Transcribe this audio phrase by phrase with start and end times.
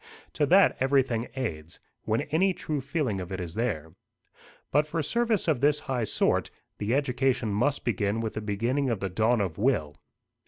[0.33, 3.93] To that everything aids, when any true feeling of it is there.
[4.71, 8.99] But for service of this high sort, the education must begin with the beginning of
[8.99, 9.95] the dawn of will.